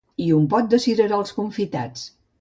I 0.27 0.29
un 0.37 0.47
pot 0.53 0.71
de 0.71 0.79
cirerols 0.87 1.37
confitats 1.41 2.09